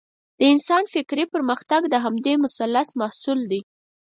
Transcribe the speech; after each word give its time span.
د 0.39 0.41
انسان 0.53 0.83
فکري 0.93 1.25
پرمختګ 1.33 1.81
د 1.89 1.95
همدې 2.03 2.33
مثلث 2.43 2.89
محصول 3.01 3.39
دی. 3.51 3.61